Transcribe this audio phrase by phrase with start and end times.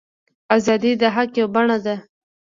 [0.57, 1.95] ازادي د حق یوه بڼه ده.